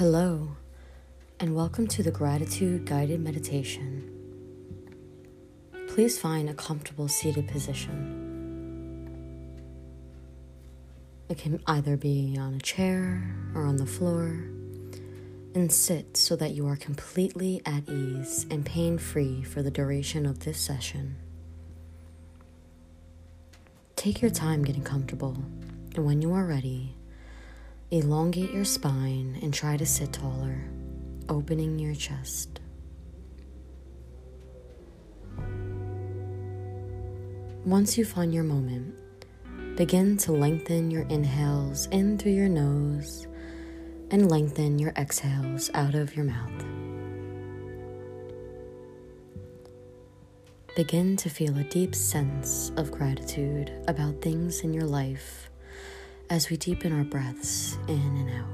Hello, 0.00 0.56
and 1.40 1.54
welcome 1.54 1.86
to 1.88 2.02
the 2.02 2.10
Gratitude 2.10 2.86
Guided 2.86 3.20
Meditation. 3.20 4.10
Please 5.88 6.18
find 6.18 6.48
a 6.48 6.54
comfortable 6.54 7.06
seated 7.06 7.46
position. 7.46 8.16
It 11.28 11.36
can 11.36 11.62
either 11.66 11.98
be 11.98 12.38
on 12.40 12.54
a 12.54 12.60
chair 12.60 13.36
or 13.54 13.66
on 13.66 13.76
the 13.76 13.84
floor, 13.84 14.42
and 15.54 15.70
sit 15.70 16.16
so 16.16 16.34
that 16.34 16.52
you 16.52 16.66
are 16.66 16.76
completely 16.76 17.60
at 17.66 17.86
ease 17.86 18.46
and 18.50 18.64
pain 18.64 18.96
free 18.96 19.42
for 19.42 19.62
the 19.62 19.70
duration 19.70 20.24
of 20.24 20.46
this 20.46 20.58
session. 20.58 21.16
Take 23.96 24.22
your 24.22 24.30
time 24.30 24.64
getting 24.64 24.82
comfortable, 24.82 25.44
and 25.94 26.06
when 26.06 26.22
you 26.22 26.32
are 26.32 26.46
ready, 26.46 26.96
elongate 27.92 28.52
your 28.52 28.64
spine 28.64 29.36
and 29.42 29.52
try 29.52 29.76
to 29.76 29.84
sit 29.84 30.12
taller, 30.12 30.62
opening 31.28 31.76
your 31.76 31.94
chest. 31.94 32.60
Once 37.64 37.98
you 37.98 38.04
find 38.04 38.32
your 38.32 38.44
moment, 38.44 38.94
begin 39.76 40.16
to 40.16 40.30
lengthen 40.30 40.88
your 40.90 41.02
inhales 41.08 41.86
in 41.86 42.16
through 42.16 42.32
your 42.32 42.48
nose 42.48 43.26
and 44.12 44.30
lengthen 44.30 44.78
your 44.78 44.92
exhales 44.96 45.68
out 45.74 45.96
of 45.96 46.14
your 46.14 46.24
mouth. 46.24 46.64
Begin 50.76 51.16
to 51.16 51.28
feel 51.28 51.58
a 51.58 51.64
deep 51.64 51.96
sense 51.96 52.70
of 52.76 52.92
gratitude 52.92 53.72
about 53.88 54.22
things 54.22 54.60
in 54.60 54.72
your 54.72 54.86
life 54.86 55.49
as 56.30 56.48
we 56.48 56.56
deepen 56.56 56.92
our 56.92 57.04
breaths 57.04 57.76
in 57.88 57.98
and 57.98 58.30
out. 58.30 58.46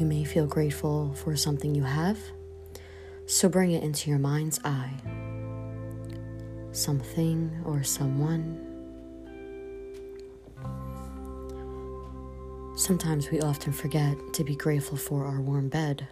You 0.00 0.06
may 0.06 0.24
feel 0.24 0.46
grateful 0.46 1.12
for 1.14 1.36
something 1.36 1.74
you 1.74 1.82
have, 1.82 2.18
so 3.26 3.48
bring 3.48 3.72
it 3.72 3.82
into 3.82 4.08
your 4.08 4.18
mind's 4.18 4.58
eye. 4.64 4.94
Something 6.72 7.62
or 7.64 7.82
someone. 7.82 8.64
Sometimes 12.76 13.30
we 13.30 13.40
often 13.40 13.72
forget 13.72 14.16
to 14.34 14.44
be 14.44 14.54
grateful 14.54 14.96
for 14.96 15.24
our 15.26 15.40
warm 15.40 15.68
bed 15.68 16.06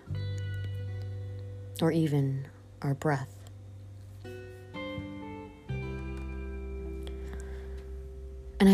or 1.81 1.93
even 1.93 2.49
our 2.83 2.95
breath. 2.95 3.36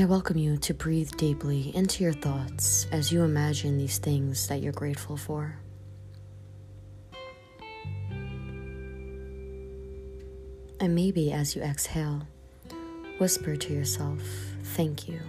I 0.02 0.04
welcome 0.04 0.36
you 0.36 0.56
to 0.56 0.74
breathe 0.74 1.12
deeply 1.16 1.70
into 1.76 2.02
your 2.02 2.12
thoughts 2.12 2.88
as 2.90 3.12
you 3.12 3.22
imagine 3.22 3.78
these 3.78 3.98
things 3.98 4.48
that 4.48 4.60
you're 4.60 4.72
grateful 4.72 5.16
for. 5.16 5.60
And 10.80 10.96
maybe 10.96 11.30
as 11.30 11.54
you 11.54 11.62
exhale, 11.62 12.26
whisper 13.18 13.54
to 13.54 13.72
yourself, 13.72 14.20
Thank 14.74 15.06
you. 15.06 15.20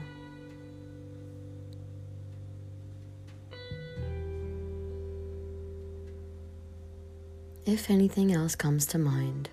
If 7.67 7.91
anything 7.91 8.33
else 8.33 8.55
comes 8.55 8.87
to 8.87 8.97
mind, 8.97 9.49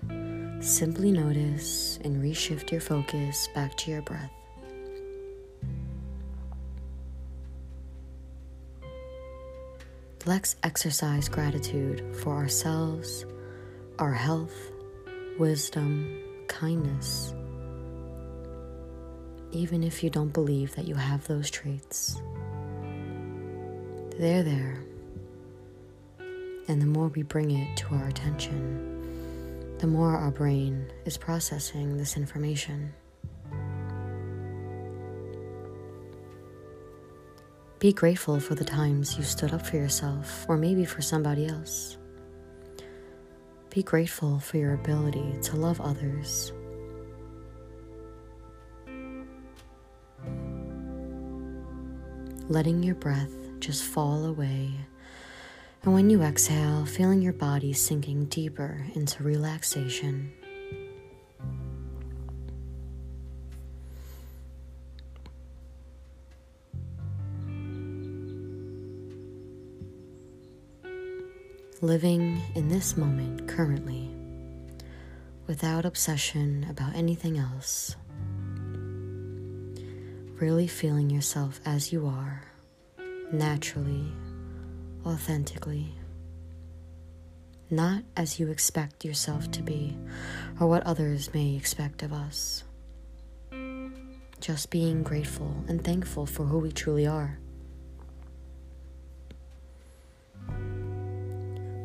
simply 0.61 1.13
notice 1.13 1.99
and 2.05 2.25
reshift 2.25 2.73
your 2.73 2.81
focus 2.81 3.51
back 3.55 3.77
to 3.77 3.91
your 3.91 4.01
breath. 4.01 4.40
Let's 10.27 10.57
exercise 10.63 11.29
gratitude 11.29 12.17
for 12.17 12.35
ourselves, 12.35 13.25
our 13.99 14.13
health, 14.13 14.71
wisdom, 15.39 16.23
kindness, 16.47 17.35
even 19.53 19.83
if 19.83 20.05
you 20.05 20.11
don't 20.11 20.33
believe 20.33 20.75
that 20.77 20.87
you 20.87 20.95
have 20.95 21.27
those 21.27 21.51
traits. 21.51 22.21
They're 24.19 24.43
there 24.43 24.85
and 26.71 26.81
the 26.81 26.87
more 26.87 27.09
we 27.09 27.25
bring 27.25 27.51
it 27.51 27.77
to 27.79 27.95
our 27.97 28.07
attention, 28.07 29.77
the 29.79 29.89
more 29.89 30.17
our 30.17 30.31
brain 30.31 30.87
is 31.05 31.17
processing 31.17 31.97
this 31.97 32.17
information. 32.17 32.93
Be 37.81 37.95
grateful 37.95 38.39
for 38.39 38.55
the 38.55 38.65
times 38.65 39.17
you 39.17 39.25
stood 39.25 39.55
up 39.55 39.67
for 39.67 39.77
yourself 39.77 40.45
or 40.49 40.59
maybe 40.59 40.85
for 40.85 41.01
somebody 41.01 41.47
else. 41.47 41.97
Be 43.71 43.83
grateful 43.83 44.39
for 44.39 44.59
your 44.59 44.75
ability 44.75 45.39
to 45.45 45.57
love 45.57 45.81
others. 45.81 46.53
Letting 52.51 52.83
your 52.83 52.97
breath 52.97 53.35
just 53.61 53.83
fall 53.83 54.27
away 54.27 54.73
and 55.83 55.95
when 55.95 56.11
you 56.11 56.21
exhale, 56.21 56.85
feeling 56.85 57.23
your 57.23 57.33
body 57.33 57.73
sinking 57.73 58.27
deeper 58.27 58.85
into 58.95 59.23
relaxation. 59.23 60.31
Living 71.83 72.43
in 72.55 72.69
this 72.69 72.95
moment 72.95 73.49
currently, 73.49 74.11
without 75.47 75.87
obsession 75.87 76.67
about 76.69 76.95
anything 76.95 77.39
else. 77.39 77.97
Really 80.39 80.67
feeling 80.67 81.09
yourself 81.09 81.59
as 81.65 81.91
you 81.91 82.07
are, 82.07 82.43
naturally 83.33 84.13
authentically, 85.07 85.95
not 87.71 88.03
as 88.15 88.39
you 88.39 88.51
expect 88.51 89.03
yourself 89.03 89.51
to 89.53 89.63
be 89.63 89.97
or 90.61 90.67
what 90.67 90.83
others 90.83 91.33
may 91.33 91.57
expect 91.57 92.03
of 92.03 92.13
us. 92.13 92.63
Just 94.39 94.69
being 94.69 95.03
grateful 95.03 95.65
and 95.67 95.83
thankful 95.83 96.27
for 96.27 96.45
who 96.45 96.59
we 96.59 96.73
truly 96.73 97.07
are. 97.07 97.39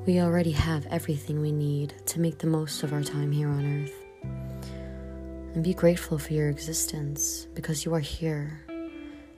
We 0.06 0.20
already 0.20 0.52
have 0.52 0.86
everything 0.92 1.42
we 1.42 1.52
need 1.52 1.96
to 2.06 2.20
make 2.20 2.38
the 2.38 2.46
most 2.46 2.84
of 2.84 2.94
our 2.94 3.02
time 3.02 3.32
here 3.32 3.48
on 3.48 3.84
earth. 3.84 3.94
And 5.56 5.64
be 5.64 5.74
grateful 5.74 6.20
for 6.20 6.34
your 6.34 6.48
existence 6.50 7.48
because 7.56 7.86
you 7.86 7.94
are 7.96 8.00
here, 8.00 8.62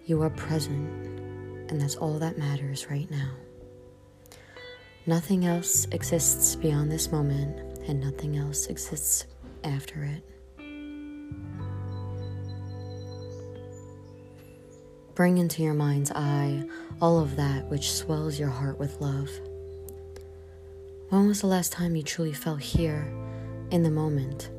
you 0.03 0.21
are 0.23 0.29
present, 0.29 0.89
and 1.71 1.79
that's 1.79 1.95
all 1.95 2.19
that 2.19 2.37
matters 2.37 2.89
right 2.89 3.09
now. 3.09 3.31
Nothing 5.05 5.45
else 5.45 5.85
exists 5.93 6.57
beyond 6.57 6.91
this 6.91 7.13
moment, 7.13 7.79
and 7.87 8.01
nothing 8.01 8.35
else 8.35 8.67
exists 8.67 9.25
after 9.63 10.03
it. 10.03 10.23
Bring 15.15 15.37
into 15.37 15.63
your 15.63 15.75
mind's 15.75 16.11
eye 16.11 16.61
all 17.01 17.19
of 17.19 17.37
that 17.37 17.69
which 17.69 17.89
swells 17.93 18.37
your 18.37 18.49
heart 18.49 18.77
with 18.77 18.99
love. 18.99 19.29
When 21.09 21.27
was 21.27 21.41
the 21.41 21.47
last 21.47 21.71
time 21.71 21.95
you 21.95 22.03
truly 22.03 22.33
felt 22.33 22.61
here, 22.61 23.11
in 23.71 23.83
the 23.83 23.91
moment, 23.91 24.49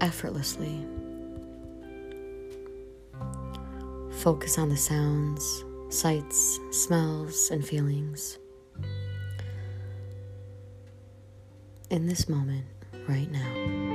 effortlessly? 0.00 0.86
Focus 4.18 4.58
on 4.58 4.68
the 4.68 4.76
sounds, 4.76 5.64
sights, 5.90 6.58
smells, 6.70 7.50
and 7.50 7.64
feelings. 7.64 8.38
in 11.94 12.06
this 12.08 12.28
moment 12.28 12.64
right 13.06 13.30
now. 13.30 13.93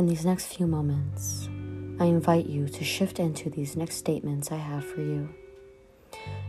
In 0.00 0.06
these 0.06 0.24
next 0.24 0.46
few 0.46 0.66
moments, 0.66 1.46
I 2.00 2.06
invite 2.06 2.46
you 2.46 2.68
to 2.68 2.84
shift 2.84 3.20
into 3.20 3.50
these 3.50 3.76
next 3.76 3.96
statements 3.96 4.50
I 4.50 4.56
have 4.56 4.82
for 4.82 5.02
you 5.02 5.28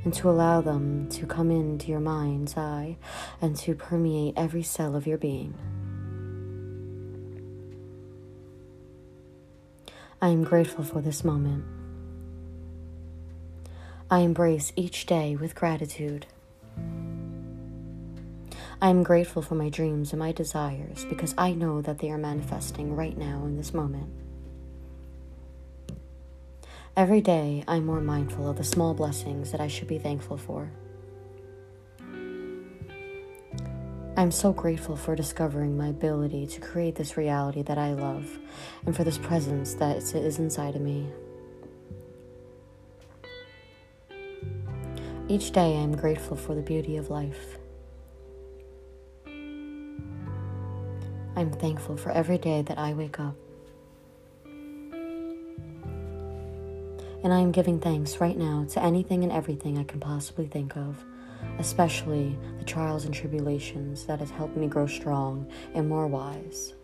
and 0.05 0.13
to 0.13 0.29
allow 0.29 0.61
them 0.61 1.09
to 1.09 1.25
come 1.25 1.51
into 1.51 1.89
your 1.89 1.99
mind's 1.99 2.55
eye 2.55 2.95
and 3.41 3.57
to 3.57 3.75
permeate 3.75 4.35
every 4.37 4.63
cell 4.63 4.95
of 4.95 5.05
your 5.05 5.17
being. 5.17 5.53
I 10.21 10.29
am 10.29 10.45
grateful 10.45 10.85
for 10.85 11.01
this 11.01 11.25
moment. 11.25 11.65
I 14.09 14.19
embrace 14.19 14.71
each 14.77 15.05
day 15.05 15.35
with 15.35 15.55
gratitude 15.55 16.25
I 18.83 18.89
am 18.89 19.03
grateful 19.03 19.43
for 19.43 19.53
my 19.53 19.69
dreams 19.69 20.11
and 20.11 20.19
my 20.19 20.31
desires 20.31 21.05
because 21.07 21.35
I 21.37 21.53
know 21.53 21.83
that 21.83 21.99
they 21.99 22.09
are 22.09 22.17
manifesting 22.17 22.95
right 22.95 23.15
now 23.15 23.45
in 23.45 23.55
this 23.55 23.75
moment. 23.75 24.09
Every 26.97 27.21
day, 27.21 27.63
I'm 27.67 27.85
more 27.85 28.01
mindful 28.01 28.49
of 28.49 28.57
the 28.57 28.63
small 28.63 28.95
blessings 28.95 29.51
that 29.51 29.61
I 29.61 29.67
should 29.67 29.87
be 29.87 29.99
thankful 29.99 30.35
for. 30.35 30.71
I'm 34.17 34.31
so 34.31 34.51
grateful 34.51 34.95
for 34.95 35.15
discovering 35.15 35.77
my 35.77 35.87
ability 35.89 36.47
to 36.47 36.59
create 36.59 36.95
this 36.95 37.15
reality 37.15 37.61
that 37.61 37.77
I 37.77 37.93
love 37.93 38.39
and 38.87 38.95
for 38.95 39.03
this 39.03 39.19
presence 39.19 39.75
that 39.75 39.97
is 39.97 40.39
inside 40.39 40.75
of 40.75 40.81
me. 40.81 41.07
Each 45.29 45.51
day, 45.51 45.77
I'm 45.77 45.95
grateful 45.95 46.35
for 46.35 46.55
the 46.55 46.61
beauty 46.63 46.97
of 46.97 47.11
life. 47.11 47.59
I'm 51.41 51.51
thankful 51.51 51.97
for 51.97 52.11
every 52.11 52.37
day 52.37 52.61
that 52.61 52.77
I 52.77 52.93
wake 52.93 53.19
up. 53.19 53.35
And 57.23 57.33
I 57.33 57.39
am 57.39 57.51
giving 57.51 57.79
thanks 57.79 58.21
right 58.21 58.37
now 58.37 58.67
to 58.73 58.83
anything 58.83 59.23
and 59.23 59.31
everything 59.31 59.79
I 59.79 59.83
can 59.83 59.99
possibly 59.99 60.45
think 60.45 60.77
of, 60.77 61.03
especially 61.57 62.37
the 62.59 62.63
trials 62.63 63.05
and 63.05 63.13
tribulations 63.13 64.05
that 64.05 64.19
has 64.19 64.29
helped 64.29 64.55
me 64.55 64.67
grow 64.67 64.85
strong 64.85 65.51
and 65.73 65.89
more 65.89 66.05
wise. 66.05 66.75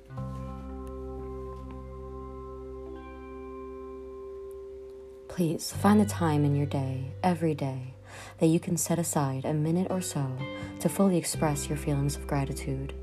Please 5.27 5.71
find 5.71 5.99
the 5.99 6.05
time 6.05 6.43
in 6.43 6.55
your 6.55 6.65
day, 6.65 7.11
every 7.21 7.53
day, 7.53 7.93
that 8.39 8.47
you 8.47 8.59
can 8.59 8.75
set 8.75 8.97
aside 8.97 9.45
a 9.45 9.53
minute 9.53 9.91
or 9.91 10.01
so 10.01 10.35
to 10.79 10.89
fully 10.89 11.15
express 11.15 11.69
your 11.69 11.77
feelings 11.77 12.15
of 12.15 12.25
gratitude. 12.25 12.95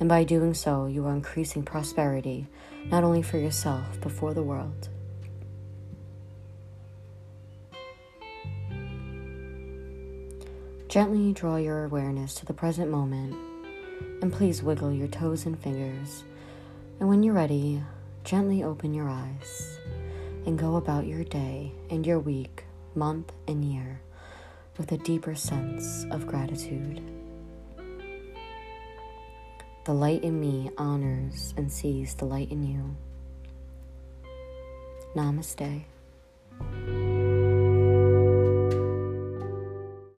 And 0.00 0.08
by 0.08 0.24
doing 0.24 0.54
so, 0.54 0.86
you 0.86 1.06
are 1.06 1.14
increasing 1.14 1.62
prosperity, 1.62 2.46
not 2.86 3.04
only 3.04 3.22
for 3.22 3.38
yourself, 3.38 3.98
but 4.00 4.12
for 4.12 4.34
the 4.34 4.42
world. 4.42 4.88
Gently 10.88 11.34
draw 11.34 11.56
your 11.56 11.84
awareness 11.84 12.34
to 12.36 12.46
the 12.46 12.54
present 12.54 12.90
moment, 12.90 13.34
and 14.22 14.32
please 14.32 14.62
wiggle 14.62 14.92
your 14.92 15.08
toes 15.08 15.44
and 15.44 15.58
fingers. 15.58 16.24
And 16.98 17.08
when 17.08 17.22
you're 17.22 17.34
ready, 17.34 17.82
gently 18.24 18.62
open 18.62 18.94
your 18.94 19.08
eyes 19.08 19.78
and 20.46 20.58
go 20.58 20.76
about 20.76 21.06
your 21.06 21.24
day 21.24 21.72
and 21.90 22.06
your 22.06 22.18
week, 22.18 22.64
month, 22.94 23.32
and 23.46 23.64
year 23.64 24.00
with 24.78 24.90
a 24.92 24.98
deeper 24.98 25.34
sense 25.34 26.04
of 26.10 26.26
gratitude. 26.26 27.17
The 29.88 29.94
light 29.94 30.22
in 30.22 30.38
me 30.38 30.70
honors 30.76 31.54
and 31.56 31.72
sees 31.72 32.14
the 32.14 32.26
light 32.26 32.50
in 32.50 32.62
you. 32.62 32.94
Namaste. 35.16 35.84